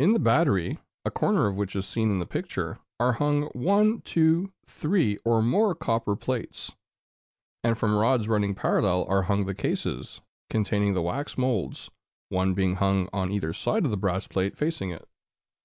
In 0.00 0.12
the 0.12 0.18
battery, 0.18 0.80
a 1.04 1.10
corner 1.12 1.46
of 1.46 1.54
which 1.54 1.76
is 1.76 1.86
seen 1.86 2.10
in 2.10 2.18
the 2.18 2.26
picture, 2.26 2.80
are 2.98 3.12
hung 3.12 3.42
one, 3.52 4.00
two, 4.00 4.52
three, 4.66 5.18
or 5.24 5.40
more 5.40 5.72
copper 5.76 6.16
plates; 6.16 6.72
and 7.62 7.78
from 7.78 7.94
rods 7.94 8.26
running 8.28 8.56
parallel 8.56 9.06
are 9.08 9.22
hung 9.22 9.44
the 9.44 9.54
cases 9.54 10.20
containing 10.50 10.94
the 10.94 11.02
wax 11.02 11.38
moulds, 11.38 11.92
one 12.28 12.54
being 12.54 12.74
hung 12.74 13.08
on 13.12 13.30
either 13.30 13.52
side 13.52 13.84
of 13.84 13.92
the 13.92 13.96
brass 13.96 14.26
plate 14.26 14.56
facing 14.56 14.90
it. 14.90 15.08